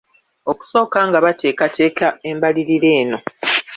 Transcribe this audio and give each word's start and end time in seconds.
Okusooka 0.51 0.99
nga 1.07 1.19
bateekateeka 1.25 2.07
embalirira 2.29 2.89
eno. 3.01 3.17